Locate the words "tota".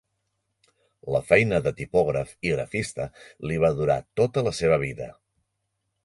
4.21-4.45